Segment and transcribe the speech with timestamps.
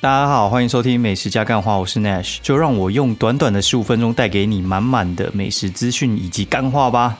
[0.00, 7.18] 大家好，欢迎收听美食加干话，我是 Nash，就让我用短短的十五分钟带给你满满的美食资讯以及干话吧。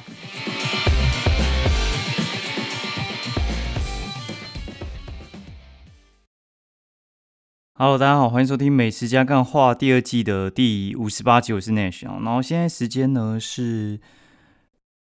[7.74, 12.04] Hello，大家好，欢迎收听美食加干话第二季的第五十八集，我是 Nash。
[12.04, 13.98] 然后现在时间呢是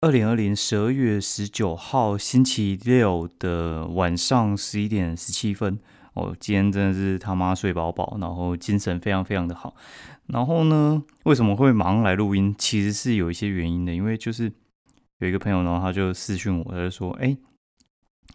[0.01, 5.77] 二零二零十二月十九号星期六的晚上十一点十七分。
[6.19, 9.75] 我今天真的是他妈睡饱饱，然后精神非常非常的好。
[10.27, 12.53] 然后呢，为什么会忙来录音？
[12.57, 14.51] 其实是有一些原因的，因为就是
[15.19, 17.35] 有一个朋友呢，他就私讯我，他就说：“哎，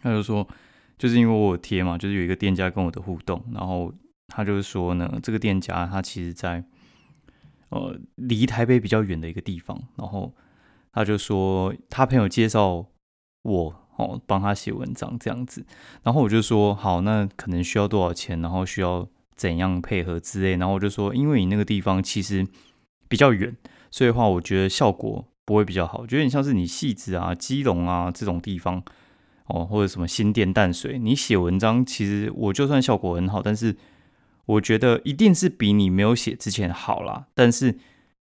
[0.01, 0.47] 他就说，
[0.97, 3.93] 就是因为我贴嘛，就是有一个店家跟我的互动，然后
[4.27, 6.63] 他就说呢，这个店家他其实在
[7.69, 10.33] 呃离台北比较远的一个地方，然后
[10.91, 12.87] 他就说他朋友介绍
[13.43, 15.65] 我。”哦，帮他写文章这样子，
[16.03, 22.45] 然后我就说好，那可能需要多少钱，然后需要怎样配合之类，然后我就说，因为你那个地方其实
[23.07, 23.55] 比较远，
[23.91, 28.83] 所以的话我觉得效果不会比较好，觉得你像是你戏子啊、基隆啊这种地方，
[29.47, 33.75] 哦，或者什么新店淡水，你写文章其实我就算效果很好，但是
[34.45, 37.27] 我觉得一定是比你没有写之前好啦。
[37.33, 37.77] 但是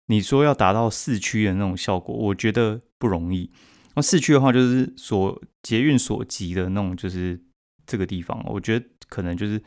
[0.06, 3.50] 你说要达到市区的那种效果，我觉得不容易。
[3.95, 7.41] 那市区的话，就是所捷运所及的那种，就是
[7.87, 8.42] 这个地方。
[8.47, 9.62] 我觉得可能就是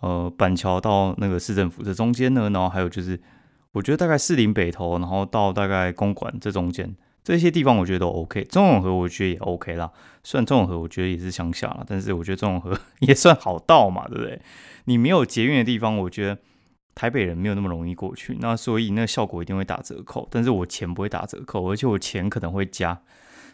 [0.00, 3.20] 呃板桥到那个市政府这中间呢，然后还有就是
[3.72, 8.44] 我觉得大概士林北投，然后到大概公馆这中间这些地方，我觉得都 OK。
[8.44, 9.90] 中永和我觉得也 OK 啦，
[10.22, 14.40] 虽然中永和我觉得也是乡下啦，但是我觉得中永和 也算好到嘛，对不对？
[14.84, 16.38] 你没有捷运的地方，我觉得
[16.94, 20.28] 台北人没有那么容易过去，那所以那效果一定会打折扣。
[20.30, 23.00] 但是我钱不会打折扣，而且我钱可能会加。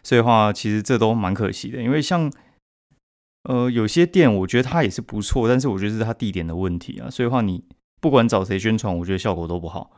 [0.07, 2.31] 所以话，其实这都蛮可惜的，因为像
[3.43, 7.09] 呃有些店，我觉得它也是不错，但是我觉得是它地点的问题啊。
[7.09, 7.61] 所以话，你
[7.99, 9.91] 不管找谁宣传，我觉得效果都不好。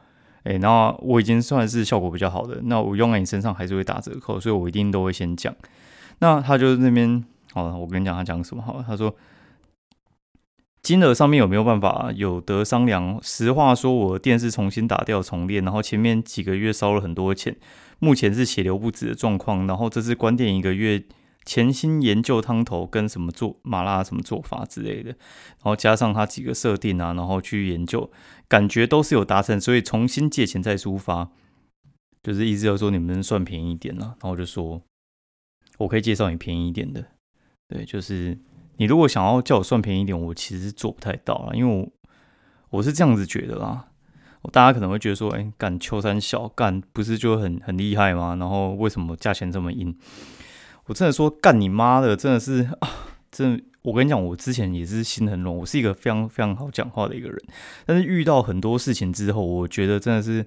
[0.46, 5.56] 哎，那我已经算是效果比较好的，那我用在你身上还是会打折扣，所以我一定都会先讲。
[6.18, 7.24] 那他就是那边，
[7.54, 8.84] 好了，我跟你讲他讲什么好了。
[8.88, 9.16] 他说
[10.82, 13.20] 金额上面有没有办法有得商量？
[13.22, 17.56] 实话说，我店是重新打掉重练，然后前面几个月烧了很多钱。
[18.00, 21.04] 目前是血流不止的状况，然后这次关店一个月，
[21.46, 28.10] 潜心研究汤头跟什么做麻辣什么做法之类的，然后加上他几个设定啊，然后去研究，
[28.48, 31.32] 感觉都是有达成，所以重新借钱再出发，
[32.24, 34.82] 就是意思就说你们算便宜一点了，然后就说
[35.78, 37.06] 我可以介绍你便宜一点的，
[37.68, 38.38] 对，就是
[38.78, 41.90] 你如果想要叫我算便宜一点，我其实做不太到了，因为我
[42.70, 43.89] 我是这样子觉得啦。
[44.52, 48.36] 大家可能会觉得说，哎，干秋山小干不是就很很厉害吗？
[48.40, 49.96] 然后为什么价钱这么硬？
[50.86, 52.90] 我真的说干你妈的，真的是啊，
[53.30, 57.38] 真我跟你讲，我之前也是心很软，我是一个非常非常好讲话的一个人，
[57.86, 60.46] 但是遇到很多事情之后，我觉得真的是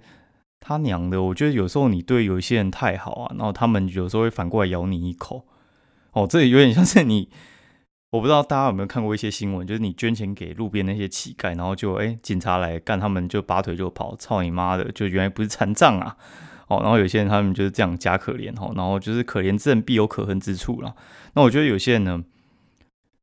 [0.59, 5.47] 他娘的，我觉得有时候你对有一些人太好啊，然后他们有时候会反过来咬你一口。
[6.13, 7.29] 哦，这有点像是你。
[8.13, 14.85] 我不知道大家有没有看过一些新闻，就是你捐钱给路边那些乞丐，然后就哎警察来干，他们就拔腿就跑，操你妈的！
[14.93, 16.15] 就原来不是残障啊，
[16.69, 20.95] 哦，然后有些人他们就是这样假可怜哦，然后就是可怜之人必有可恨之处了。
[21.33, 22.23] 那我觉得有些人呢，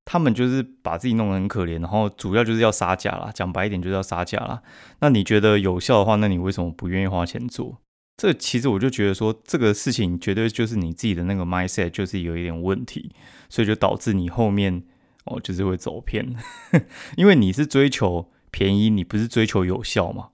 [0.05, 4.63] 他们就是把自己弄得很可怜，然后主要就是要杀价啦，讲白一点就是要杀价啦。
[5.01, 7.77] 那你觉得有效的话，那你为什么不愿意花钱做？
[8.19, 13.11] 这其实我就觉得说，这个事情绝对就是你自己的那个 mindset 就是有一点问题，
[13.47, 14.83] 所以就导致你后面
[15.23, 16.35] 哦就是会走偏，
[17.15, 20.31] 因为你是追求便宜，你不是追求有效嘛？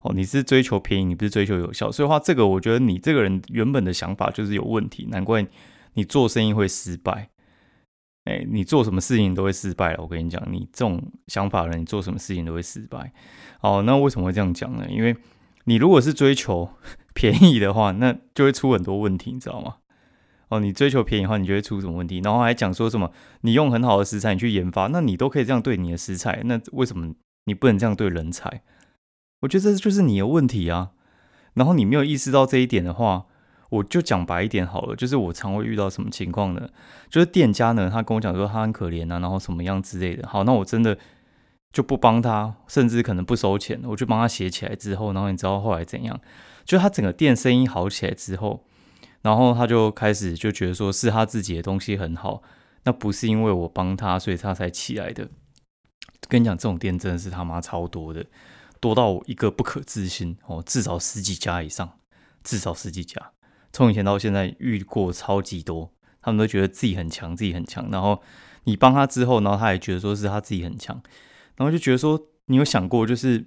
[0.00, 5.46] 哦，你是追求便宜，你不是追求有效，所以话这个我觉得你这个人原本的想法就是有问题，难怪
[5.94, 7.30] 你做生意会失败。
[8.24, 13.10] 哎，你做什么事情都会失败了，我跟你讲，你这种想法的人，你做什么事情都会失败。
[13.62, 14.86] 哦，那为什么会这样讲呢？
[14.90, 15.16] 因为
[15.68, 16.70] 你如果是追求
[17.12, 19.76] 便宜的话，那就会出很多问题，你知道吗？
[20.48, 22.22] 哦，你追求便宜的话，你就会出什么问题？
[22.24, 23.12] 然后还讲说什么？
[23.42, 27.12] 你用很好的食材，你去研发，那你都可以这样对你的食材，那为什么
[27.44, 28.62] 你不能这样对人才？
[29.42, 30.92] 我觉得这就是你的问题啊。
[31.52, 33.26] 然后你没有意识到这一点的话，
[33.68, 36.70] 我就讲白一点好了，就是我常会遇到什么情况呢？
[37.10, 40.26] 就是店家呢，他跟我讲说他很可怜啊，然后什么样之类的。
[40.26, 40.96] 好，那我真的。
[41.72, 43.80] 就不帮他，甚至可能不收钱。
[43.84, 46.20] 我就帮他写起来之后，然后你知道后来怎样？
[46.64, 48.64] 就他整个店生意好起来之后，
[49.22, 52.42] 然后他就开始就觉得说是他自己的东西很好，
[52.84, 55.28] 那不是因为我帮他，所以他才起来的。
[56.28, 58.26] 跟你讲，这种店真的是他妈超多的，
[58.80, 61.98] 多到一个不可置信哦，至少十几家以上，
[62.42, 63.32] 至少十几家。
[63.72, 67.88] 从以前到现在遇过超级多，他们都觉得自己很强，自己很强。
[67.90, 68.20] 然后
[68.64, 71.00] 你帮他之后，然后他也觉得说是他自己很强。
[71.58, 73.44] 然后就觉得说，你有想过，就是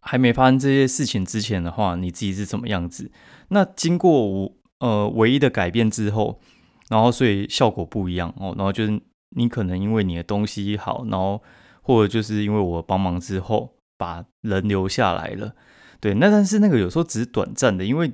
[0.00, 3.12] 还没发生这些事情之前的话，你自己是怎么样子？
[3.48, 6.40] 那经过我呃唯一的改变之后，
[6.88, 8.54] 然后所以效果不一样哦。
[8.56, 9.02] 然后就是
[9.36, 11.42] 你可能因为你的东西好，然后
[11.82, 15.54] 或者就是因为我帮忙之后，把人留下来了。
[16.00, 18.10] 对，那但是那个有时候只是短暂的，因为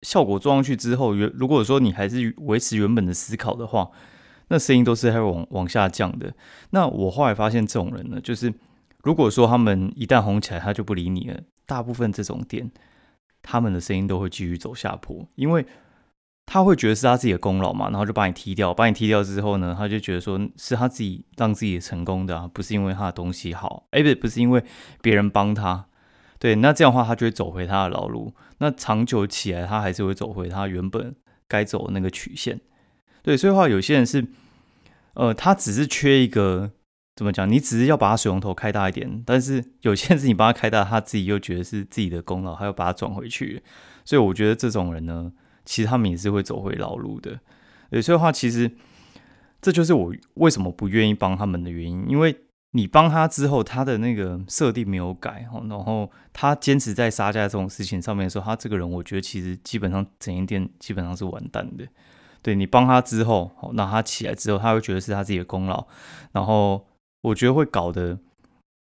[0.00, 3.90] 效果做上去之后，原如果说你还是维持原本的思考的话。
[4.48, 6.34] 那声音都是会往往下降的。
[6.70, 8.52] 那我后来发现，这种人呢，就是
[9.02, 11.40] 如果说他们一旦红起来，他就不理你了。
[11.66, 12.70] 大部分这种店，
[13.42, 15.64] 他们的声音都会继续走下坡，因为
[16.46, 18.74] 他会觉得是他自己的功劳嘛，然后就把你踢掉。
[18.74, 24.62] 把你踢掉之后呢，他就觉得说是他自己让自己成功的，不是因为他的东西好，哎，不，不是因为
[25.00, 25.86] 别人帮他。
[26.38, 28.34] 对，那这样的话，他就会走回他的老路。
[28.58, 31.16] 那长久起来，他还是会走回他原本
[31.48, 32.60] 该走的那个曲线。
[33.24, 34.26] 对，所以话有些人是，
[35.14, 36.72] 呃，他只是缺一个
[37.16, 37.50] 怎么讲？
[37.50, 43.62] 你只是要把水龙头开大一点，但是有些人是你帮他开大，他自己又觉得是自己的功劳，他要把它转回去。
[44.04, 45.32] 所以我觉得这种人呢，
[45.64, 47.40] 其实他们也是会走回老路的。
[47.90, 48.70] 对，所以话其实
[49.62, 52.36] 这就是我为什么不愿意帮他们的原因，因为
[52.72, 61.86] 你帮他之后，他的那个设定没有改，然后他坚持在杀价这种事情上面的时候，他这个人我觉得其实基本上整间店基本上是完蛋的。
[62.44, 65.86] 对你帮他之后，那他起来之后，他会觉得是他自己的功劳，
[66.32, 66.86] 然后
[67.22, 68.18] 我觉得会搞得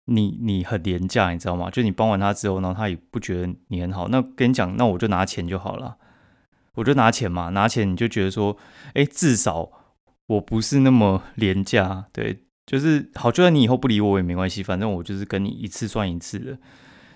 [0.07, 1.71] 你你很廉价，你知道吗？
[1.71, 4.09] 就你帮完他之后，然后他也不觉得你很好。
[4.09, 5.97] 那跟你讲，那我就拿钱就好了，
[6.75, 8.57] 我就拿钱嘛，拿钱你就觉得说，
[8.95, 9.71] 哎，至少
[10.27, 16.59] 我不是那么廉价，对，就是好，就算你以后不理我也没关系，反正我就是跟你一次算一次的，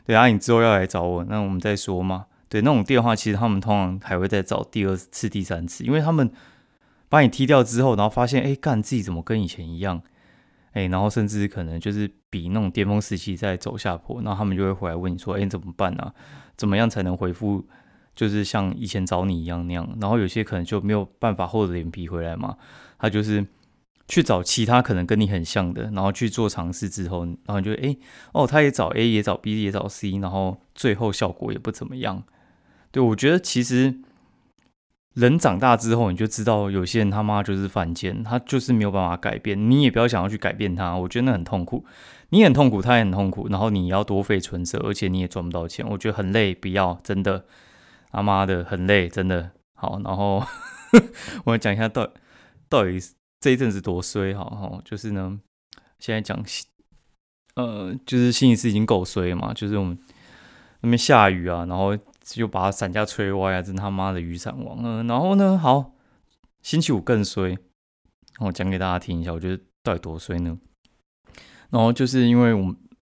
[0.07, 2.27] 对啊，你之后要来找我，那我们再说嘛。
[2.51, 6.29] 对那种电话，其实他们通常还会再找第二次、第三次，因为他们
[7.09, 10.03] 把你踢掉之后，然后发现，哎，干自己怎么跟以前一样，
[10.73, 16.13] 哎，然后甚至可能就是比那种巅峰时期在走下坡，然后他们就会回来问你说，哎，怎么办呢？
[16.57, 17.65] 怎么样才能回复，
[18.17, 19.89] 就是像以前找你一样那样？
[20.01, 22.57] 然后有些可能就没有办法厚着脸皮回来嘛，
[22.99, 23.47] 他就是
[24.09, 27.97] 去找其他可能跟你很像的，然后去做尝试之后，然后就哎，
[28.33, 32.25] 哦，他也找 A，也找 B，也找 C，然后最后效果也不怎么样。
[32.93, 34.01] 对，我觉得其实
[35.15, 39.71] 人长大之后，你就知道有些人他妈就是犯贱，他就是没有办法改变。
[39.71, 41.85] 你也不要想要去改变他，我觉得那很痛苦，
[42.31, 43.49] 你很痛苦，他也很痛苦。
[43.49, 46.53] 然后你要多费唇舌，而且你也赚不到钱，我觉得很累。
[46.55, 47.45] 不要，真的，
[48.11, 49.51] 他妈的很累，真的。
[49.75, 50.45] 好，然后
[51.47, 52.09] 我讲一下到
[52.69, 52.99] 到底
[53.41, 55.39] 这一阵子多衰，好哈，就是呢，
[56.01, 56.45] 现在讲，
[57.55, 59.99] 呃，就是星期四已经够衰嘛，就是我们
[60.81, 61.97] 那边下雨啊，然后。
[62.37, 63.63] 就把伞架吹歪啊！
[63.63, 64.79] 真他妈的雨伞王。
[64.83, 65.59] 嗯，然后呢？
[65.59, 65.93] 好，
[66.63, 67.59] 星期五更衰。
[68.39, 70.59] 我讲给大家听一下，我觉得到底多衰呢？
[71.71, 72.75] 然后就是因为我，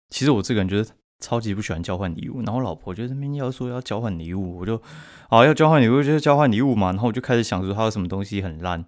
[0.09, 2.41] 其实我这个人觉得超级不喜欢交换礼物。
[2.43, 4.81] 然后老婆就那边要说要交换礼物，我就
[5.29, 6.87] 好要交换礼物，就是交换礼物嘛。
[6.87, 8.85] 然后我就开始想说他有什么东西很烂，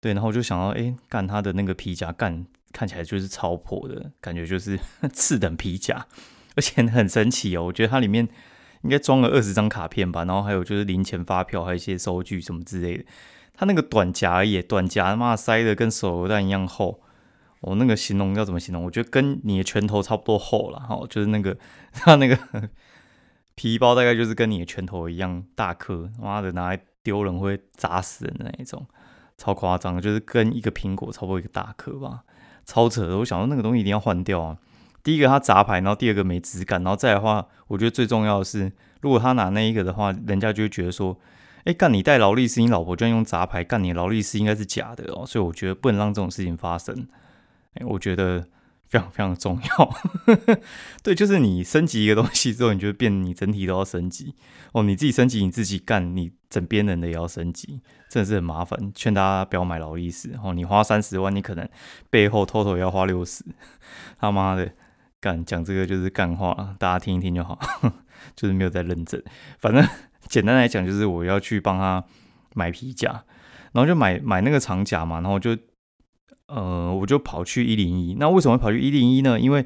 [0.00, 4.78] 对，然后我就想到，哎，干他的那个皮夹，干看起来就是超破的感觉，就是
[5.12, 6.06] 次等皮夹，
[6.56, 7.64] 而且很神奇哦。
[7.64, 8.28] 我觉得它里面。
[8.86, 13.04] 应该装了二十张卡片吧，然后还有就是零钱发票，还有一些收据什么之类的。
[13.52, 17.02] 他那个短夹也短夹，他妈塞的跟手榴弹一样厚。
[17.62, 18.84] 我那个形容要怎么形容？
[18.84, 21.56] 我觉得跟你的拳头差不多厚了哈，就是那个
[21.92, 22.38] 他那个
[23.56, 26.08] 皮包大概就是跟你的拳头一样大颗。
[26.20, 28.86] 妈的，拿来丢人会砸死人的那一种，
[29.36, 32.22] 超夸张，就是跟一个苹果差不多一个大颗吧，
[32.64, 33.18] 超扯的。
[33.18, 34.58] 我想说那个东西一定要换掉啊。
[35.06, 38.72] 第一个它杂牌，然后第二个没质感，然后再的话，我觉得最重要的是，
[39.02, 41.16] 如果他拿那一个的话，人家就会觉得说，
[41.62, 47.06] 哎，干你带劳力士，你老婆居然用杂牌，干你劳力士应该是假的哦，所以我觉得不能让这种事情发生。
[47.74, 48.44] 哎，我觉得
[48.88, 49.94] 非常非常重要。
[51.04, 54.34] 对，就是你升级一个东西之后，你就变你整体都要升级
[54.72, 58.90] 哦，你自己升级你自己干，你整边人的也要升级，真的是很麻烦。
[58.92, 61.68] 劝大家不要买劳力士哦，你花三十万，你可能
[62.10, 63.44] 背后偷偷要花六十，
[64.18, 64.68] 他妈的。
[65.20, 67.58] 干讲这个就是干话，大家听一听就好，
[68.36, 69.22] 就是没有在认真。
[69.58, 69.86] 反正
[70.28, 72.04] 简单来讲，就是我要去帮他
[72.54, 73.10] 买皮夹，
[73.72, 75.56] 然后就买买那个长夹嘛，然后就
[76.48, 78.16] 呃我就跑去一零一。
[78.18, 79.38] 那为什么跑去一零一呢？
[79.40, 79.64] 因为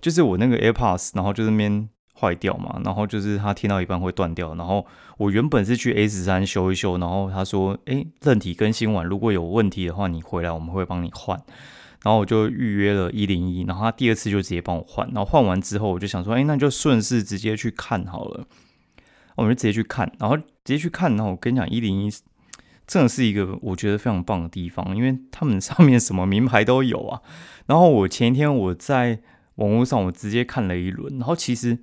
[0.00, 1.88] 就是我那个 AirPods，然后就那边
[2.18, 4.86] 坏掉嘛，然后就是它听到一半会断掉，然后
[5.18, 11.38] 我原本是去 S 三修一修，然后他说，哎，韧体更新完，如果有问题的话，你回来我们会帮你换。
[12.06, 18.46] 然后我就预约了一零一，然后他第二次就直接帮我换，然后换完之后我就想说，哎，那就顺势直接去看好了，
[19.34, 22.12] 我们就直接去看，然后直接去看，然后我跟你讲，一零一
[22.86, 27.20] 真的是一个我觉得非常棒的地方，因为他们上面什么名牌都有啊。
[27.66, 29.18] 然后我前一天我在
[29.56, 31.80] 网络上我直接看了一轮，然后其实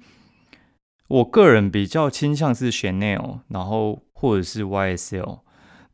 [1.09, 5.39] 我个人比较倾向是 Chanel，然后或者是 YSL。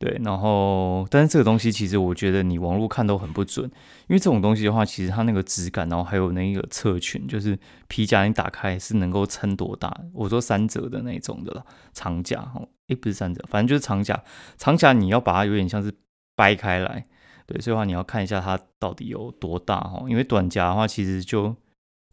[0.00, 3.66] 对，然后，但是这个东西其实我觉得你网络看都很不准，
[4.08, 9.94] 因为这种东西的话，其实它那个质感，然后还有那个侧裙，就是皮夹你打开是能够撑多大？
[10.14, 14.18] 我说三折的那种的了，长夹哦，诶，不是三折，反正就是长夹，
[14.56, 15.92] 长夹你要把它有点像是
[16.34, 17.06] 掰开来，
[17.44, 21.54] 对，所以话你要看一下它到底有多大哈，因为短夹的话其实就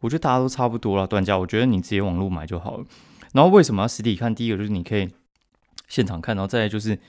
[0.01, 2.86] 我觉得大家都差不多了，短夹我觉得你直接网络买就好了。
[3.32, 4.36] 然后为什么要实体看？
[4.36, 5.10] 第一个就是你可以
[5.88, 7.00] 现场看，然后再来就是。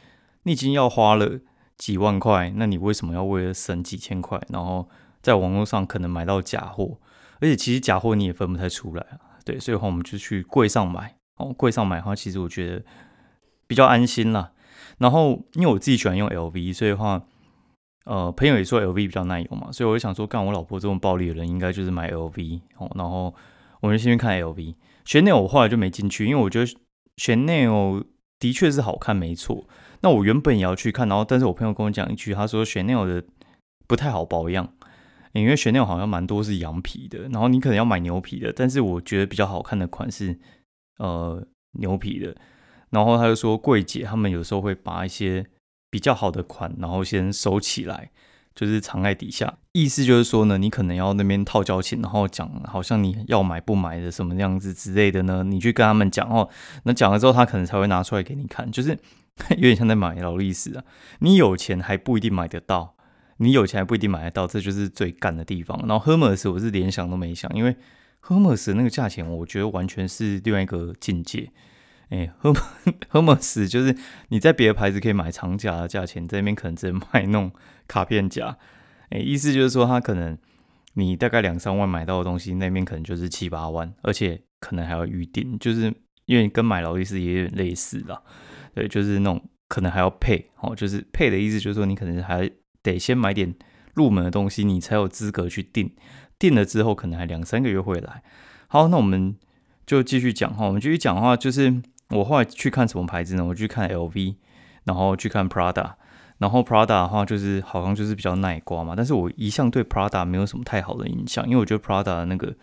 [0.44, 1.40] 你已经要花了
[1.76, 4.88] 几万块，那你为什么要为了省几千块，然后
[5.20, 6.98] 在网络上可能买到假货？
[7.40, 9.38] 而且其实假货你也分不太出来啊。
[9.44, 11.52] 对，所以的话我们就去柜上买哦。
[11.56, 12.82] 柜上买的话，其实我觉得
[13.66, 14.52] 比较安心啦。
[14.98, 17.22] 然后因为我自己喜欢用 LV，所以的话，
[18.04, 22.90] 呃，朋友也说 LV 比较耐用嘛，所以我就想说，干我老婆这种暴力的人，应该就是买 LV 哦。
[22.96, 23.32] 然后
[23.80, 26.66] 我们先去看 LV，选内我后来就没进去，因为我觉得
[27.16, 28.04] 选内哦
[28.38, 29.66] 的确是好看，没错。
[30.00, 33.24] 那我原本也要去看，然后但是我朋友跟我讲一句，他说 Chanel 的
[33.86, 34.72] 不太好保养，
[35.32, 40.38] 因为 Chanel 好像蛮多是羊皮的，然后你可能要买牛皮的，但是我觉得比较好看的款式
[40.98, 42.36] 呃牛皮的，
[42.90, 45.44] 然后他就说柜姐他们有时候会把一些
[45.90, 48.10] 比较好的款，然后先收起来，
[48.58, 56.48] 就是藏在底下，意思就是说呢，你可能要那边套交情，然后讲好像你要买不买的什么样子之类的呢，你去跟他们讲哦，
[56.82, 58.98] 那讲了之后他可能才会拿出来给你看，就是。
[59.50, 60.82] 有点像在买劳力士啊！
[61.20, 62.96] 你有钱还不一定买得到，
[63.36, 65.80] 你有钱还不一定买得到，这就是最干的地方。
[65.86, 67.76] 然后 Hermes 我是连想都没想，因为
[68.20, 71.52] Hermes 那个价钱，我觉得完全是另外一个境界。
[72.08, 72.60] 哎，Hermes
[73.12, 73.96] Hermes 就是
[74.30, 77.52] 你在别的牌子可以买长假的价钱，这边可能只能卖弄
[77.88, 78.56] 卡片夹。
[79.08, 80.38] 哎，意思就是说，它可能
[80.92, 85.92] 你大概两三万买到的东西，那边可能就是七八万，而且可能还要预定，就是
[86.26, 88.22] 因为跟买劳力士也有点类似啦。
[88.74, 92.48] 对，就是那种可能还要配哦，就是配的意思，就是说你可能还
[92.82, 93.54] 得先买点
[93.94, 95.90] 入门的东西，你才有资格去订。
[96.38, 98.22] 订了之后，可能还两三个月会来。
[98.68, 99.34] 好，那我们
[99.86, 103.44] 就继续讲哈，我们继续讲的话，就是我后来去看什么牌子呢？
[103.46, 104.36] 我去看 LV，
[104.84, 105.94] 然后去看 Prada，
[106.38, 112.54] 然后 Prada 的话就是好像就是比较耐刮嘛，但是我一向对 Prada 没有什么太好的印象，因为我觉得 Prada 的那个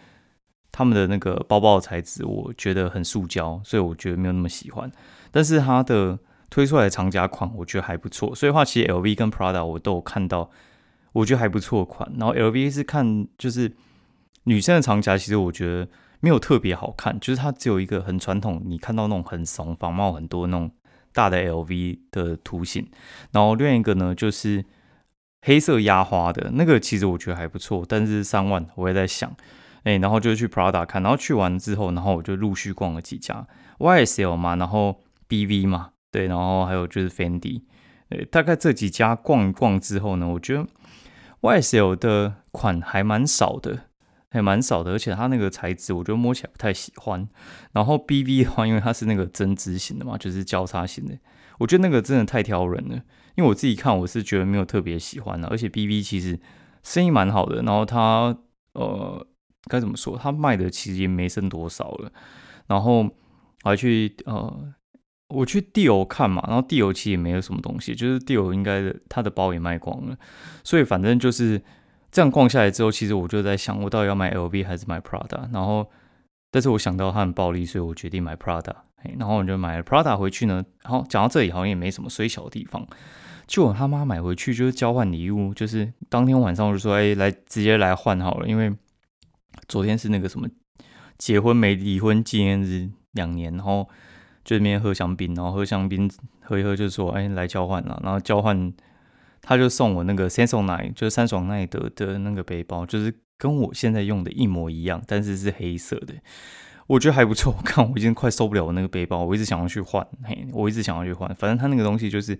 [0.71, 4.91] 他们的那个包包的材质，我觉得很塑胶，所以我觉得没有那么喜欢。
[5.31, 6.17] 但是它的
[6.49, 8.33] 推出来的长夹款，我觉得还不错。
[8.33, 10.49] 所以话，其实 L V 跟 Prada 我都有看到，
[11.11, 12.09] 我觉得还不错款。
[12.17, 13.73] 然后 L V 是看就是
[14.43, 15.87] 女生的长夹，其实我觉得
[16.21, 20.71] 没有特别好看，就是它只有一个很传统，你看到那种很怂、仿冒很多那种
[21.15, 22.87] 大的 L V 的图形。
[23.31, 24.63] 然后另一个呢，就是
[25.41, 29.35] 黑色压花的那个，其实我觉得还不错，但是三万，我也在想，
[29.83, 33.47] 哎，然后就去 Prada 看，然后去完之后，然后我就陆续逛了几家。
[33.79, 37.61] YSL 嘛，然后 BV 嘛，对，然后还有就是 Fendi，
[38.09, 40.67] 呃，大概这几家逛一逛之后呢，我觉得
[41.41, 43.87] YSL 的款还蛮少的，
[44.35, 47.27] 还蛮少的，而且它那个材质我觉得摸起来不太喜欢。
[47.71, 51.17] 然后 B B 的话，因为它是那个针织型的嘛，就是交叉型的，
[51.59, 52.95] 我觉得那个真的太挑人了。
[53.35, 56.39] 因为我自己看，我是觉得没有特别喜欢的，而且 B B 其实
[56.83, 58.37] 生意蛮好的，然后它
[58.73, 59.25] 呃
[59.69, 62.11] 该怎么说，它卖的其实也没剩多少了，
[62.67, 63.03] 然后
[63.63, 63.71] 我。
[63.71, 64.73] 还去呃，
[65.29, 70.15] 我去地欧看嘛，然后地欧其实也没有什么东西，就是地欧应该的他的包也卖光了，
[70.63, 71.59] 所以反正就是
[72.15, 75.51] 这样逛下来之后，其实我就在想，我到底要买 LV 还是买 Prada？
[75.51, 75.85] 然后，
[76.49, 78.73] 但是我想到它很暴利，所以我决定买 Prada。
[79.19, 80.63] 然后我就买了 Prada 回去呢。
[80.83, 82.87] 然后讲到这里好像也没什么虽小的地方，
[83.47, 88.73] 就我他妈买回去就是交换礼物，就是当天晚上我就说，哎，来直接来换好了，因为
[89.67, 90.47] 昨天是那个什么
[91.17, 92.89] 结婚没离婚纪念日。
[93.11, 93.89] 两年，然后
[94.45, 98.73] 就那边喝香槟，然后喝香槟喝一喝，就说哎来交换了，然后交换
[99.45, 106.15] 他就送我那个 Samsonite，就是三爽奈德的那个背包，就是跟我现在用的一模一样，但是是黑色的，
[106.87, 107.55] 我觉得还不错。
[107.57, 112.37] 我看我已经快受不了我那个背包，我一直想要去换，嘿，我一直想要去换，反正他那个东西就是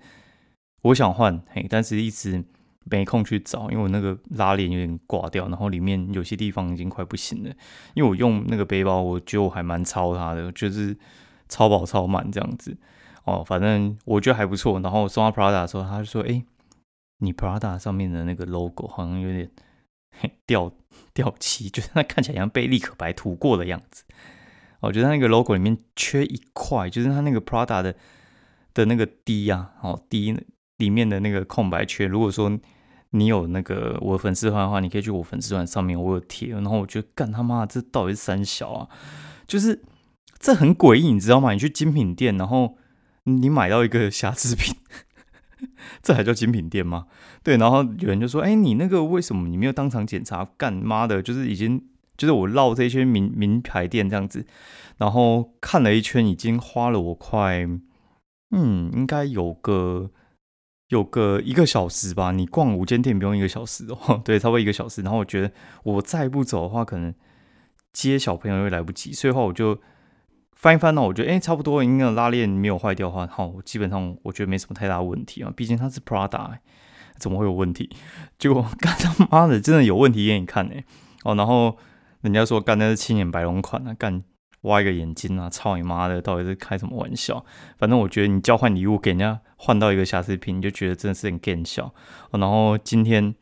[0.82, 2.44] 我想换，嘿，但是一直。
[2.88, 7.50] 没空去找，因为我那个拉链有点挂掉，然后里面有些地方已经快不行了。
[7.96, 10.96] 因为我用那个背包，我觉得我还蛮超它的，就是
[11.50, 12.78] 超薄超慢这样子。
[13.24, 14.80] 哦，反正我觉得还不错。
[14.82, 16.44] 然后送到 Prada 的时候，他就说：“哎，
[17.20, 19.50] 你 Prada 上面的那个 logo 好像有点
[20.46, 20.72] 掉
[21.14, 24.04] 掉漆， 就是它看起来像被立可白涂过的样子。
[24.82, 27.96] 我觉得它那个 logo 里面缺一块，就是它那个 Prada 的
[28.74, 30.38] 的那个 D 啊，哦 D
[30.78, 32.06] 里面的那个空白缺。
[32.06, 32.60] 如果说
[33.12, 36.50] 你有那个我粉丝团的话，你可以去我粉丝团上面，我有贴。
[36.50, 38.90] 然后我觉得，干他妈，这到底是三小啊？
[39.48, 39.82] 就是
[40.38, 41.54] 这很诡异，你知道吗？
[41.54, 42.78] 你去精品店，然后
[43.24, 44.76] 你买到一个瑕疵品，
[46.02, 47.08] 这还叫精品店吗？
[47.44, 50.46] 对，然后有人就说：“哎，你那个为什么你没有当场检查？
[50.58, 51.84] 干妈的，就是已经
[52.18, 54.46] 就是我绕这些名名牌店这样子，
[54.98, 57.68] 然后看了一圈，已经花了我快
[58.52, 60.12] 嗯，应该有个。”
[60.90, 65.02] 有个一个小时吧，你逛五间店不用一个小时哦， 对，差不多一个小时。
[65.02, 67.12] 然后我觉得我再不走的话，可能
[67.92, 69.80] 接小朋友又来不及，所以话我就
[70.56, 76.58] 翻一翻呢，我觉得哎，差不多应该拉链没有坏掉的话，好，基本上我觉得没什么太大问题啊，毕竟它是 Prada，
[77.18, 77.90] 怎么会有问题？
[78.40, 80.76] 结果干他妈的真的有问题给你看呢，
[81.24, 81.78] 哦，然后
[82.22, 84.24] 人家说干的是青眼白龙款啊，干。
[84.62, 85.48] 挖一个眼睛啊！
[85.48, 87.46] 操你妈的，到底是开什么玩笑？
[87.78, 91.94] 反正我觉得你交换礼物给人家换到一个瑕疵品，你就觉得真的是很搞笑。
[92.32, 93.36] 然后今天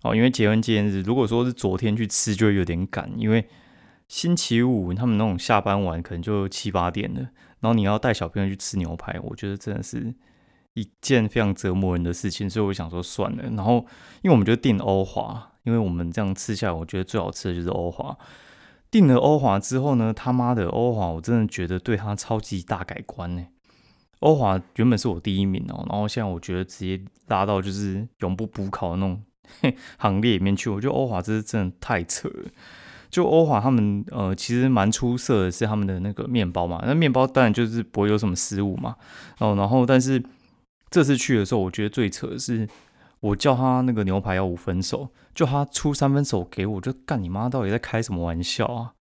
[0.00, 3.46] 哦，因为结婚纪念日，如果说是昨天去吃，就会有点赶，因为
[4.14, 7.20] 星期五他们那种下班晚可能就七八点了，
[7.58, 10.14] 然后你要带小朋友去吃牛排，我觉得真的是
[10.74, 13.42] 一件非常折磨人的事情，所以我想说算了。
[13.56, 13.84] 然后
[14.22, 18.16] 因为我们就订欧华，因为我们这样吃下来，我觉得最好吃的就是欧华。
[18.88, 23.44] 订了欧华之后呢，他妈的欧华，我真的觉得对他超级大改观呢。
[24.20, 29.20] 欧华原本是我第一名哦，然后现在我觉得直接拉到就是永不补考的那种
[29.98, 30.70] 行列里面去。
[30.70, 32.44] 我觉得欧华这是真的太扯了。
[33.14, 38.96] 就欧华他们呃，其实蛮出色的是他们的那个面包嘛，那面包当然就是不会有什么失误嘛。
[39.38, 40.20] 哦，然后但是
[40.90, 42.68] 这次去的时候，我觉得最扯的是。
[43.20, 48.92] 我叫他那个牛排要五分熟，就他出三分熟给我，就干你妈到底在开什么玩笑啊？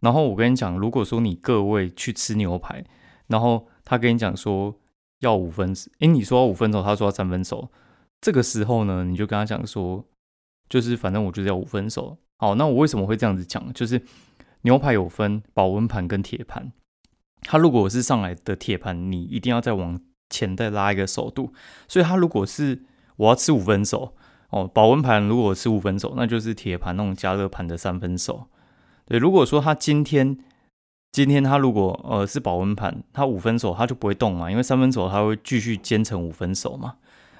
[0.00, 2.84] 然后我跟你讲，如果说你各位去吃牛排，
[3.28, 4.74] 然后他跟你讲说
[5.20, 7.70] 要五分，诶，你说要五分熟，他说要三分熟，
[8.20, 10.04] 这个时候呢，你就跟他讲说，
[10.68, 12.18] 就是反正我就是要五分熟。
[12.44, 13.72] 好，那我为什么会这样子讲？
[13.72, 14.02] 就是
[14.64, 16.72] 牛排有分保温盘跟铁盘，
[17.40, 21.54] 它如果是上来的铁盘，你一定要再往前再拉一个熟度，
[21.88, 22.82] 所以他如果是
[23.16, 24.14] 我要吃五分熟
[24.50, 28.46] 哦，保温盘如果吃五分熟，那就是铁盘那种加热盘的三分熟。
[29.06, 30.36] 对，如果说他今天
[31.12, 36.96] 今天他如果呃是保温盘，他五分熟他就不会动嘛，因为三分熟他会继续煎成五分熟嘛。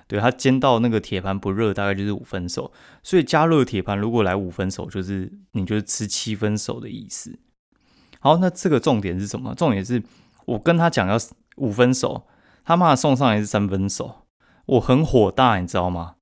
[0.07, 2.73] 对，他煎到那个铁盘不热，大概就是五分熟。
[3.03, 7.39] 所以加热铁盘如果来五分熟，就是你就是吃七分熟的意思。
[8.21, 9.55] 好，那这个重点是什么？
[9.55, 10.03] 重点是
[10.47, 11.17] 我跟他讲要
[11.57, 12.27] 五分熟，
[12.65, 14.27] 他妈送上来是三分熟。
[14.67, 16.17] 我很火大，你知道吗？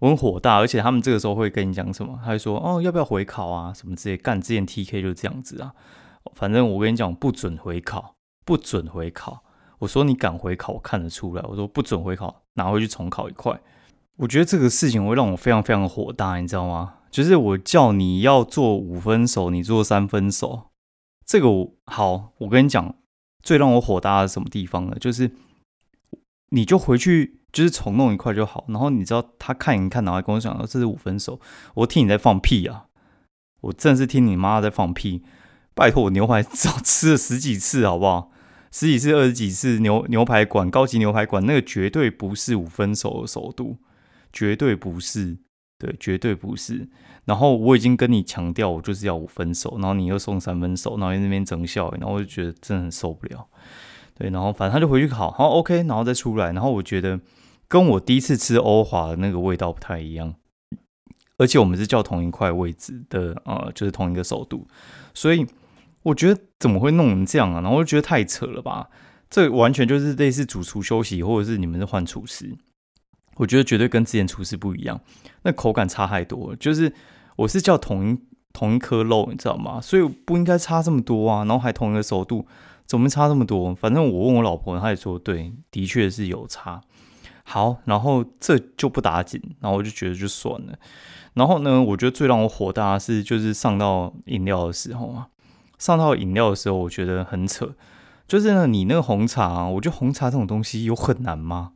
[0.00, 2.18] 我很火大，而且他们这个时候会跟你讲什么？
[2.22, 3.72] 他会说：“哦，要不要回考啊？
[3.72, 5.72] 什么之类。”干之前 T K 就这样子啊。
[6.34, 9.43] 反正我跟你讲，不准回考，不准回考。
[9.84, 11.42] 我说你敢回考，我看得出来。
[11.48, 13.60] 我说不准回考，拿回去重考一块。
[14.16, 16.94] 我觉得这个事情会让我非常非常火大，你知道吗？
[17.10, 20.70] 就是我叫你要做五分熟，你做三分熟。
[21.26, 22.94] 这个我好，我跟你讲，
[23.42, 24.96] 最让我火大的什么地方呢？
[24.98, 25.30] 就是
[26.50, 27.40] 你就回去。
[27.54, 31.38] 就是重弄一块就好，然后你知道他看一看，然后跟我讲说这是五分熟，
[31.74, 32.86] 我听你在放屁啊！
[33.60, 35.22] 我真是听你妈在放屁！
[35.72, 38.32] 拜托，我牛排早吃了十几次，好不好？
[38.74, 43.76] 十几次、二十几次牛牛排馆、高级牛排馆，那个绝对不是五分熟的熟度，
[44.32, 45.38] 绝对不是，
[45.78, 46.88] 对，绝对不是。
[47.24, 53.46] 然后我已经跟你强调，我就是要五分熟，然后你又送三分熟，然后在那边整笑，然后我就觉得真的很受不了。
[54.18, 57.20] 对，然后反正他就回去考，好 OK，然后再出来，然后我觉得。
[57.66, 60.34] 跟我第一次吃欧华的那个味道不太一样，
[61.38, 64.68] 而且我们是叫同一块位置的，呃，就是同一个首度，
[65.14, 65.44] 所以
[66.04, 67.60] 我觉得怎么会弄成这样啊？
[67.60, 68.88] 然后我就觉得太扯了吧，
[69.28, 72.56] 这完全就是类似主厨休息，或者是你们是换厨师，
[73.36, 75.00] 我觉得绝对跟之前厨师不一样，
[75.42, 76.56] 那口感差太多了。
[76.56, 76.92] 就是
[77.36, 78.18] 我是叫同一
[78.52, 79.80] 同一颗肉，你知道吗？
[79.80, 82.46] 所以不应该差这么多啊，然后还同一个熟度，
[82.86, 83.74] 怎么差这么多？
[83.74, 86.80] 反正我问我老婆，她也说对，的确是有差。
[87.46, 90.78] 好，然后这就不打紧，然后我就觉得就算了。
[91.34, 95.28] 然后呢，我觉得最让我火大是，就是上到饮料的时候啊，
[95.78, 97.74] 上到饮料的时候，我觉得很扯。
[98.26, 101.72] 就是呢，你那个红茶，我觉得红茶这种东西有很难吗？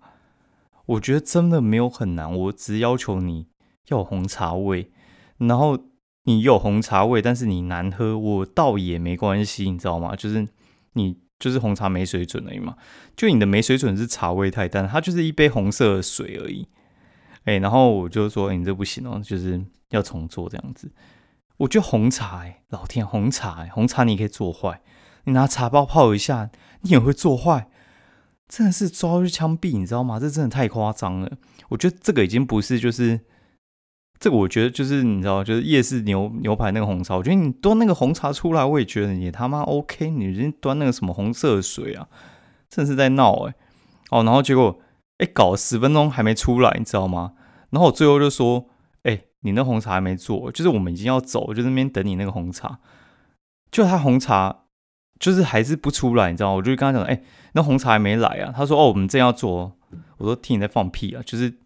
[0.86, 3.46] 我觉得真的没有很难，我只要求你
[3.88, 4.90] 要红茶味，
[5.38, 5.78] 然后
[6.24, 10.16] 你有红茶味，但是你难喝，我倒也没关系，你知道吗？
[10.16, 10.48] 就是
[10.94, 11.18] 你。
[11.40, 12.76] 就是红茶没水准而已嘛，
[13.14, 16.66] 就你的没水准是茶味太淡，它就是一杯红色的水而已。
[17.44, 20.90] 哎，然后我就说你这不行哦，就是要重做这样子。
[21.58, 24.80] 我觉得红茶，哎，老天，红茶，红茶你可以做坏，
[25.24, 26.50] 你拿茶包泡一下，
[26.82, 27.68] 你也会做坏，
[28.48, 30.20] 真的是抓去枪毙，你知道吗？
[30.20, 31.32] 这真的太夸张了。
[31.70, 33.20] 我觉得这个已经不是就是
[34.20, 42.08] 这个我觉得就是你知道，就是夜市牛牛排那个红茶，我觉得你端那个红茶出来，我也觉得你他妈 OK，你人端那个什么红色的水啊，
[42.70, 43.54] 真是在闹哎。
[44.10, 44.78] 哦，然后结果
[45.18, 47.32] 哎搞了十分钟还没出来，你知道吗？
[47.70, 48.66] 然后我最后就说，
[49.40, 52.78] 你那红茶还没做，就是我们已经要走，就那边等你那个红茶，
[53.70, 54.64] 就他红茶
[55.18, 56.56] 就是还是不出来，你知道吗？
[56.56, 57.22] 我就跟他讲，哎，
[57.52, 58.52] 那红茶还没来啊。
[58.56, 59.76] 他说，哦，我们正要做。
[60.18, 61.58] 我说听你在放屁啊，就是。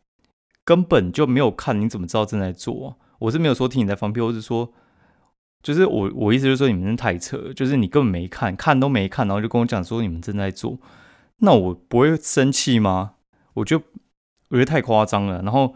[0.64, 2.96] 根本就没有看，你怎么知道正在做？
[3.18, 4.72] 我是没有说听你在放屁，我是说，
[5.60, 10.78] 就是我我意思就是说你们太扯，就是你根本没看，看都没看，然后就跟我讲说你们正在做，
[11.38, 13.14] 那我不会生气吗？
[13.54, 13.82] 我就
[14.50, 15.42] 我觉得太夸张了。
[15.42, 15.74] 然后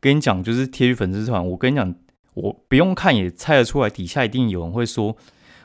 [0.00, 1.94] 跟你讲，就是贴去粉丝团，我跟你讲，
[2.34, 5.16] 我不用看也猜得出来，底下一定有人会说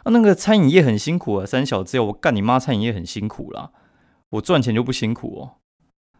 [0.03, 3.71] 啊，那个餐饮业很辛苦啊，三小只有我干你妈，餐饮业很辛苦啦，
[4.31, 5.55] 我赚钱就不辛苦哦。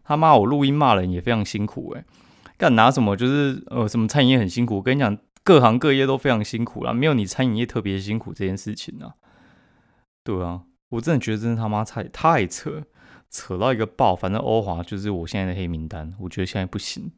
[0.04, 2.04] 他骂我录音骂人也非常辛苦诶。
[2.56, 3.16] 干拿什么？
[3.16, 4.76] 就是呃，什么餐饮业很辛苦。
[4.76, 9.14] 我跟你讲，各行各业都非常辛苦啦，没有你餐饮业特别辛苦这件事情啊。
[10.22, 12.82] 对啊，我真的觉得真是他妈太太扯，
[13.30, 14.14] 扯到一个爆。
[14.14, 17.10] 反正欧华就是我现在的黑名单，我觉得现在不行。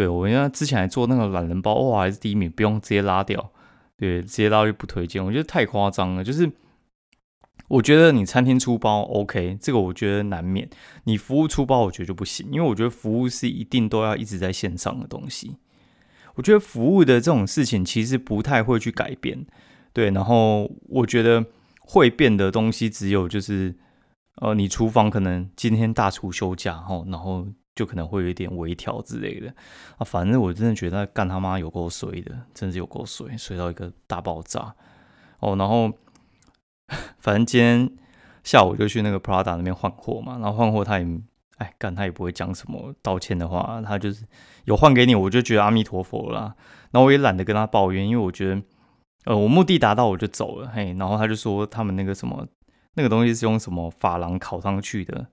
[0.00, 3.52] 对我因为之前还做那个懒人包，哇还是第一名，不用直接拉掉。
[3.98, 6.50] 对，直接拉就不推荐，我觉得太夸张了，就是。
[7.68, 10.68] 我觉得你餐厅出包 OK，这个我觉得难免。
[11.04, 15.56] 你服务出包，我觉得就不行，因为我觉得服务是一定都要一直在线上的东西。
[16.34, 19.46] 我觉得服务的这种事情其实不太会去改变，
[19.92, 20.10] 对。
[20.10, 21.44] 然后我觉得
[21.80, 23.76] 会变的东西只有就是，
[24.40, 27.46] 呃，你厨房可能今天大厨休假哈，然后
[27.80, 29.48] 就可能会有一点微调之类的
[29.96, 30.04] 啊。
[30.04, 34.74] 反正我真的觉得干他妈有够水的，真是有够水，水到一个大爆炸
[35.40, 35.56] 哦。
[35.56, 35.90] 然后。
[37.20, 37.88] 反正今天
[38.42, 41.06] 下午就去那个 Prada 那边换货嘛，然后换货他也
[41.58, 44.24] 哎干他也不会讲什么道歉的话，他就是
[44.64, 46.56] 有换给你，我就觉得阿弥陀佛了。
[46.90, 48.60] 然后我也懒得跟他抱怨，因为我觉得
[49.26, 50.92] 呃我目的达到我就走了嘿。
[50.98, 52.44] 然后他就说他们那个什么
[52.94, 55.28] 那个东西是用什么珐琅烤上去的，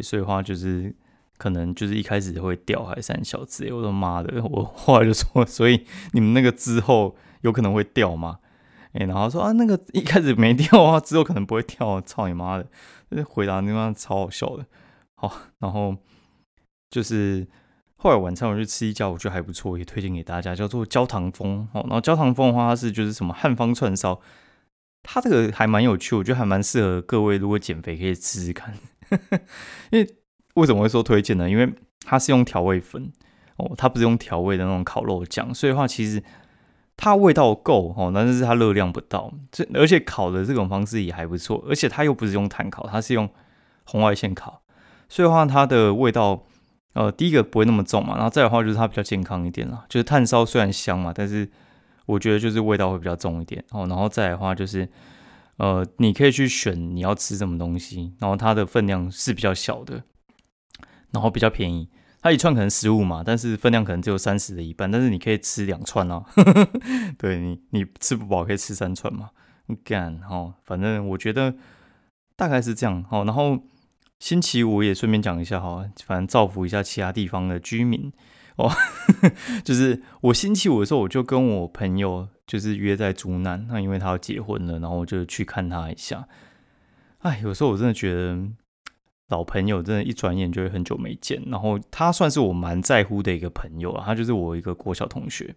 [0.00, 0.94] 所以话就是
[1.36, 3.72] 可能就是一开始会掉还是三小之类。
[3.72, 8.38] 我说妈的， 我后来就说， 所以你们那个之后有可能会掉吗？
[8.92, 13.24] 哎，然后说啊，那个一开始没掉啊，之后可能不会跳，操你妈的！
[13.24, 14.64] 回答那方超好笑的。
[15.16, 15.96] 好，然后
[16.90, 17.46] 就是
[17.96, 21.68] 后来晚餐我去吃一家，我觉得还不错，也推荐给大家，叫做焦糖风。
[21.72, 24.20] 哦，然后焦糖风的话，它是就是什么汉方串烧，
[25.02, 28.76] 它这个还蛮有趣，我觉得还蛮适合各位如果减肥可以试试看。
[29.90, 30.08] 因为
[30.54, 31.48] 为什么会说推荐呢？
[31.48, 31.72] 因为
[32.04, 33.12] 它是用调味粉
[33.56, 36.22] 哦，它不是用调味的那种烤肉酱，所以的话其实。
[36.96, 43.28] 它味道够哦，但是它热量不到，这而且烤的这种方式也还不错，而且它又不是用炭烤，它是用
[43.82, 44.62] 红外线烤，
[45.08, 46.44] 所以的话它的味道，
[46.92, 51.50] 呃，第一个不会那么重嘛，然后再的话就是它比较健康一点啦，就是炭烧虽然香嘛，但是
[52.06, 54.88] 我觉得就是味道会比较重一点哦，然后再的话就是，
[55.56, 60.04] 呃，你可以去选你要吃什么东西，然后它的分量是比较小的，
[61.14, 61.88] 然后比较便宜。
[62.20, 66.24] 它一串可能十五嘛，但是分量可能只有三十的一半，但是你可以吃两串哦。
[67.18, 69.28] 对你，你吃不饱可以吃三串嘛？
[69.84, 71.54] 干哈，反正我觉得
[72.34, 73.24] 大概是这样哦。
[73.26, 73.58] 然后
[74.20, 78.10] 星期五也顺便讲一下哈，反正造福一下其他地方的居民
[78.56, 78.72] 哦。
[79.62, 86.26] 就是我星期五的时候，我就跟我朋友就是约在竹南，那因为他要结婚了，然后我就去看他一下。
[87.18, 88.48] 哎，有时候我真的觉得。
[89.30, 91.42] 老朋友真的，一转眼就会很久没见。
[91.46, 95.54] 然后他算是我蛮在乎的一个朋友啊，他就是我一个国小同学。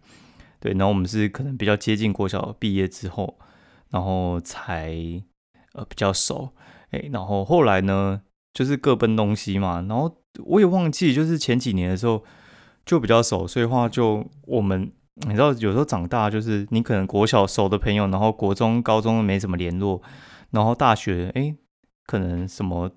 [0.59, 3.37] 对，然后我们是可能比较接近国小毕业之后，
[3.89, 4.95] 然后才
[5.73, 6.49] 呃比较熟。
[6.91, 8.21] 哎，然后后来呢，
[8.53, 9.85] 就是各奔东西嘛。
[9.87, 12.23] 然后我也忘记，就是前几年的时候
[12.85, 14.89] 就比较熟，所以话就我们
[15.27, 20.01] 你知道，有时候长大就是你可能国小熟的朋友，然后国中、高中没什么联络，
[20.51, 21.53] 然后大学哎
[22.05, 22.89] 可能什么。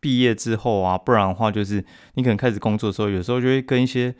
[0.00, 1.84] 毕业之后啊，不然的话就是
[2.14, 4.14] 你可能开始工作的时候，有时候就会跟一些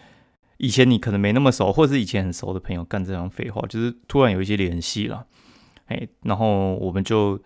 [0.57, 5.27] 以前你可能没那么熟，或者是以前很熟的朋友干这样废话，就是突然有一些联系了，
[5.87, 7.41] 哎，然后我们就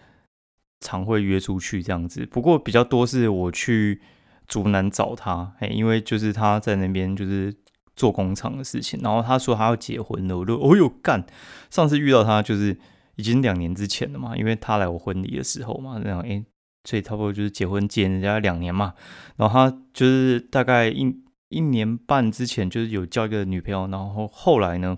[0.81, 2.25] 常会约出去这样子。
[2.27, 4.01] 不过比较多是我去
[4.49, 7.55] 竹南找他，哎，因为就是他在那边就是
[7.95, 11.25] 做工厂的事情，然后他说他要结婚了，我就哦哟干，
[11.71, 12.79] 上次遇到他就是
[13.17, 16.43] 已经两年之前了嘛，因为他来我婚礼的时候嘛，这样哎。
[16.85, 18.95] 所以差不多就是结婚见人家两年嘛，
[19.37, 21.15] 然后他就是大概一
[21.49, 24.97] 一年半之前就是有交一个女朋友，然后后来呢，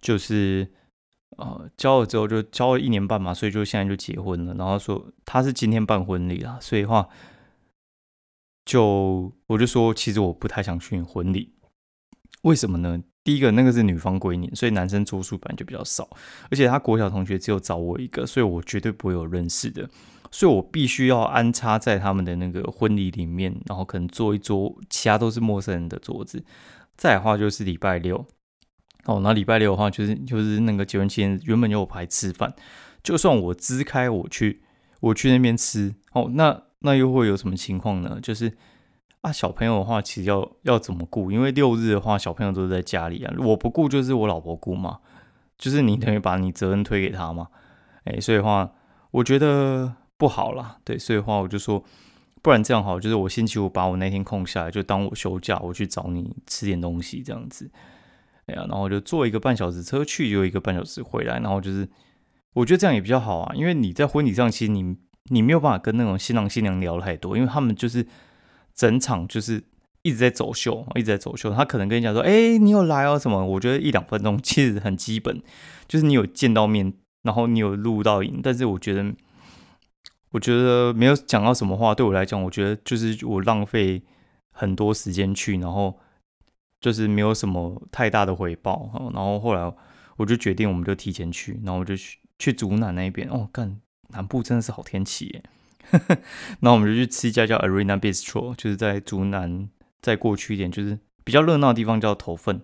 [0.00, 0.70] 就是
[1.38, 4.54] 呃交了之后就交了一年半嘛，所以就现在就结婚了。
[4.54, 7.08] 然后说他是今天办婚礼啦，所以话
[8.64, 11.54] 就我就说其实我不太想去婚礼，
[12.42, 13.02] 为什么呢？
[13.24, 16.08] 第一个那个是女方归你，所以男生桌数本来就比较少，
[16.48, 19.88] 而且他国小同学只有找我一个，所以我绝对不会有认识的，
[20.30, 26.44] 所以我必须要安插在他们的那个婚礼里面，然后可能坐一桌，其他都是陌生人的桌子。
[26.96, 28.24] 再的话就是礼拜六，
[29.04, 32.54] 哦，那礼拜六的话就是就是那个结婚期间原本有排吃饭，
[33.02, 34.62] 就算我支开我去
[35.00, 38.18] 我去那边吃，哦，那那又会有什么情况呢？
[38.22, 38.52] 就是。
[39.22, 41.32] 啊，小朋友的话，其实要要怎么顾？
[41.32, 45.00] 因为六日的话，小朋友都是在家里啊，我不顾就是我老婆顾嘛，
[45.58, 47.48] 就是你等于把你责任推给他嘛，
[48.04, 48.70] 哎，所以的话，
[49.10, 51.82] 我觉得不好啦，对，所以的话，我就说，
[52.42, 57.70] 不然这样好，就是我星期五把我那天空下来，就当我休假，我去找你吃点东西这样子，
[58.46, 61.88] 哎呀，然后就坐一个半小时车去，就一个半小时回来，然后就是
[62.54, 68.06] 我觉得这样也比较好啊，因为你在婚礼上，其实你你没有办法跟那种新郎新娘聊太多，因为他们就是。
[68.78, 69.64] 整场就是
[70.02, 71.50] 一直在走秀，一直在走秀。
[71.50, 73.18] 他可能跟你讲说：“哎，你有来哦？
[73.18, 75.42] 什么？”我觉得一两分钟其实很基本，
[75.88, 78.40] 就是你有见到面，然后你有录到影。
[78.42, 79.02] 但是我觉得，
[80.30, 84.02] 我觉得没有讲到什么话，对我来讲，我觉得就是我浪费
[84.50, 85.98] 很多时间去，然后
[86.80, 88.90] 就是没有什么太大的回报。
[89.14, 89.72] 然后后来
[90.16, 93.28] 我就决定，我们就提前去，然后我就去去竹南那边。
[93.28, 95.42] 哦，干南部真的是好天气耶！
[96.60, 99.68] 那我们就去吃一家叫 Arena Bistro，就是在竹南
[100.02, 102.60] 再过去一点，就是比较热闹的地方叫头份。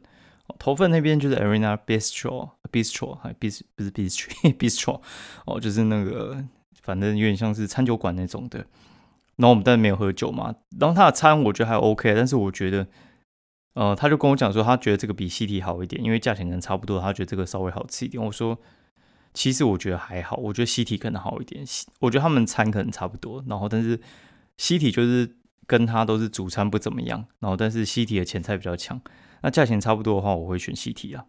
[0.58, 5.00] 头份那边就是 Arena Bistro，Bistro 还 Bist 不是 Bistro，Bistro
[5.46, 6.44] 哦，就是那个
[6.82, 8.58] 反正有点像是餐酒馆那种的。
[9.36, 10.54] 然后我们当然没有喝酒嘛。
[10.78, 12.86] 然后他的餐我觉得还 OK，但是我觉得，
[13.74, 18.22] 呃，他就跟我讲说他觉得这个比西体好一点，因为价钱可能差不多，他觉得这个稍微好吃一点。
[18.22, 18.58] 我说。
[19.34, 21.64] 其实我觉得还好，我觉得西体可能好一点。
[22.00, 23.98] 我觉得他们餐可能差不多，然后但是
[24.58, 29.00] 西体就是跟他都是主餐不怎么样，然后但是西体的前菜比较强。
[29.40, 31.24] 那价钱差不多的话，我会选西体啊。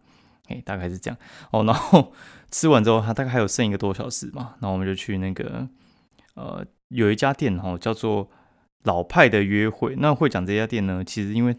[0.48, 1.18] 哎，大概是这样
[1.50, 1.64] 哦。
[1.64, 2.12] 然后
[2.50, 5.68] 吃完之后，他大概还有剩一个多小时嘛，然后我们就去那个
[6.34, 8.30] 呃有一家店哦，叫做
[8.82, 9.94] 老派的约会。
[9.98, 11.56] 那会讲这家店呢，其实因为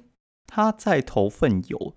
[0.48, 1.96] 他在头份有，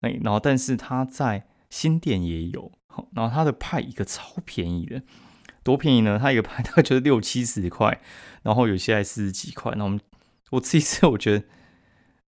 [0.00, 2.72] 哎，然后但是他在新店也有。
[3.14, 5.00] 然后他的派一个超便宜的，
[5.62, 6.18] 多便宜呢？
[6.18, 7.98] 他一个派大概就是六七十块，
[8.42, 9.72] 然后有些还四十几块。
[9.76, 9.98] 那我们
[10.50, 11.44] 我吃一次，我觉得，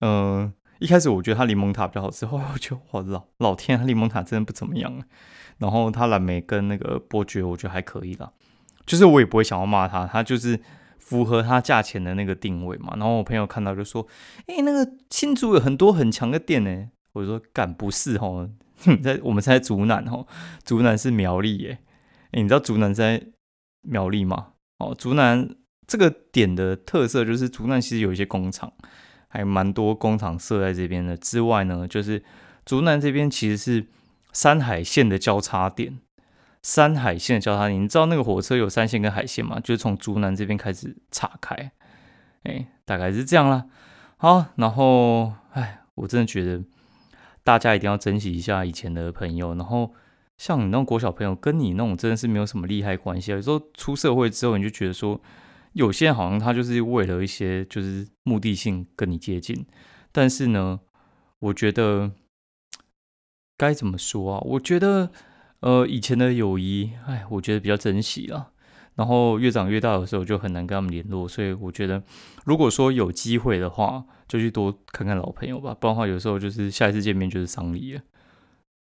[0.01, 5.03] 呃，一开始我觉得他柠檬塔比较好吃，后来我觉得哇，老老天，他柠檬塔真的不怎么样。
[5.59, 8.33] 然后他蓝莓跟那个伯爵，我觉得还可以啦，
[8.87, 10.61] 就是我也不会想要骂他，他就是
[10.99, 12.93] 符合他价钱的那个定位嘛。
[12.97, 14.07] 然后我朋友看到就说
[14.47, 18.49] ：“哎，那个新竹有很多很强的店呢。”我说：“敢不是哦。
[19.03, 20.25] ”在我们在竹南哦，
[20.65, 21.81] 竹南是苗栗耶，
[22.31, 23.21] 哎，你知道竹南在
[23.83, 24.53] 苗栗吗？
[24.79, 25.57] 哦，竹南
[25.89, 28.73] 这个点的特色就是竹南其实有一些工厂，
[29.29, 31.17] 还蛮多工厂设在这边的。
[31.17, 32.23] 之外呢，就是
[32.67, 33.87] 竹南这边其实是
[34.33, 35.99] 山海线的交叉点，
[36.63, 39.61] 山海线的交叉点，你知道那个火车有山线跟海线吗？
[39.61, 41.71] 就是从竹南这边开始岔开，
[42.43, 43.67] 哎，大概是这样啦。
[44.17, 46.65] 好，然后，哎，我真的觉得。
[47.45, 49.95] 大家一定要珍惜一下以前的朋友，然后
[50.37, 53.31] 像你那种国小朋友，跟你那种真的是没有什么利害关系。
[53.31, 55.19] 有时候出社会之后，你就觉得说，
[55.79, 59.65] 有些人好像他就是为了一些就是目的性跟你接近。
[60.11, 60.81] 但是呢，
[61.39, 62.11] 我觉得
[63.57, 64.41] 该怎么说啊？
[64.45, 65.13] 我觉得
[65.61, 68.51] 呃，以前的友谊，哎，我觉得比较珍惜啊。
[68.97, 71.29] 然后越长越大的时候，就很难跟他们联络。
[71.29, 72.03] 所以我觉得，
[72.45, 78.01] 如果说有机会的话，就去多看看老朋友吧，不然的话，有时候就是下一次见面就是丧礼了，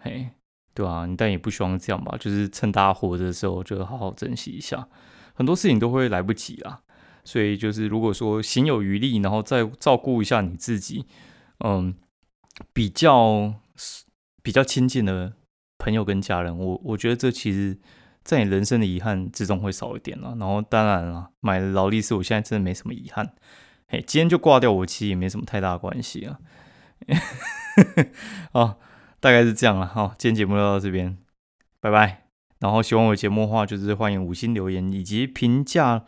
[0.02, 0.30] 嘿，
[0.74, 4.88] 对啊，你但也不希望这样吧，就是趁大家活着的时候，就好好珍惜一下。
[5.34, 6.80] 很多事情都会来不及啦，
[7.28, 11.04] 所以就是如果说行有余力，然后再照顾一下你自己，
[11.62, 11.94] 嗯，
[12.72, 13.52] 比较
[14.42, 15.34] 比较亲近的
[15.76, 17.76] 朋友跟家人，我我觉得这其实，
[18.24, 20.34] 在你人生的遗憾之中会少一点了。
[20.40, 23.34] 然后当然了，买劳力士，我现在真的没什么遗憾。
[23.88, 26.38] 嘿，今天就挂掉，我其实也没什么太大关系啊。
[28.52, 28.78] 哦，
[29.20, 29.86] 大概是这样了。
[29.86, 31.18] 好，今天节目就到这边，
[31.78, 32.22] 拜拜。
[32.60, 36.06] 然后喜欢我节目的话，就是欢迎五星留言以及评价。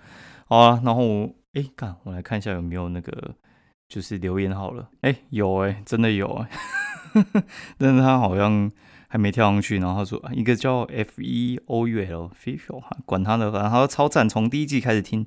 [0.50, 3.36] 好啊，然后哎，看我来看一下有没有那个
[3.88, 4.90] 就是留言好了。
[5.02, 6.50] 哎，有哎，真的有哎。
[7.78, 8.68] 但是他好像
[9.06, 9.78] 还没跳上去。
[9.78, 15.24] 然后他说一个叫 F E O U L，Fifi，管他的，反正他说超赞，从第一季开始听。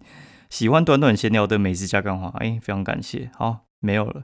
[0.50, 3.32] 喜欢短短闲聊的美食加干话，哎，非常感谢。
[3.38, 4.24] 好，没有了，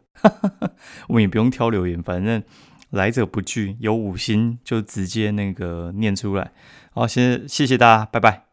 [1.08, 2.44] 我们也不用挑留言，反正
[2.90, 6.52] 来者不拒，有五星就直接那个念出来。
[6.92, 8.49] 好，先谢谢大家，拜拜。